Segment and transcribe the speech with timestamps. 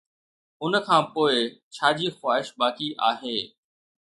[0.63, 1.33] ان کان پوء،
[1.75, 3.37] ڇا جي خواهش باقي آهي؟